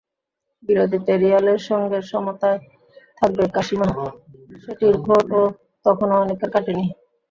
[0.63, 2.59] বিরতিতে রিয়ালের সঙ্গে সমতায়
[3.19, 3.87] থাকবে কাশিমা,
[4.63, 5.41] সেটির ঘোরও
[5.85, 6.85] তখনো অনেকের কাটেনি।